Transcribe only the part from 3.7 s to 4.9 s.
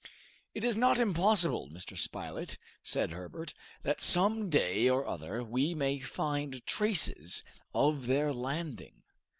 "that some day